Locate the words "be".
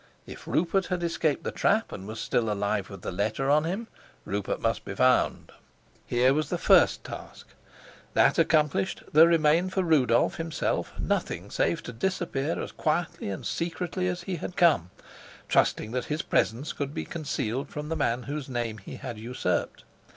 4.83-4.95, 16.95-17.05